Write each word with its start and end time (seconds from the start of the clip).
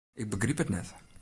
Ik 0.21 0.29
begryp 0.29 0.59
it 0.59 0.69
net. 0.69 0.93